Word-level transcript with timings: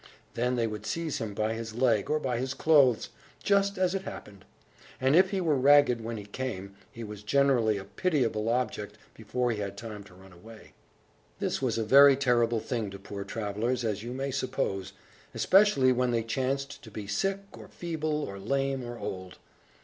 Then 0.33 0.55
they 0.55 0.65
would 0.65 0.87
seize 0.87 1.19
him 1.19 1.35
by 1.35 1.53
his 1.53 1.75
leg, 1.75 2.09
or 2.09 2.17
by 2.17 2.39
his 2.39 2.55
clothes, 2.55 3.09
just 3.43 3.77
as 3.77 3.93
it 3.93 4.01
happened; 4.01 4.45
and 4.99 5.15
if 5.15 5.29
he 5.29 5.39
were 5.39 5.53
ragged 5.55 6.03
when 6.03 6.17
he 6.17 6.25
came, 6.25 6.75
he 6.91 7.03
was 7.03 7.21
generally 7.21 7.77
a 7.77 7.83
pitiable 7.83 8.49
object 8.49 8.97
before 9.13 9.51
he 9.51 9.59
had 9.59 9.77
time 9.77 10.03
to 10.05 10.15
run 10.15 10.33
away. 10.33 10.73
This 11.37 11.61
was 11.61 11.77
a 11.77 11.83
very 11.83 12.15
terrible 12.17 12.59
thing 12.59 12.89
to 12.89 12.97
poor 12.97 13.23
travellers, 13.23 13.85
as 13.85 14.01
you 14.01 14.11
may 14.11 14.31
suppose, 14.31 14.93
especially 15.35 15.91
when 15.91 16.09
they 16.09 16.23
chanced 16.23 16.81
to 16.81 16.89
be 16.89 17.05
sick, 17.05 17.41
or 17.55 17.67
feeble, 17.67 18.23
or 18.23 18.39
lame, 18.39 18.83
or 18.83 18.97
old. 18.97 19.37